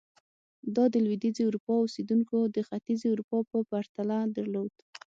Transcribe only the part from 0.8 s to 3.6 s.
د لوېدیځې اروپا اوسېدونکو د ختیځې اروپا په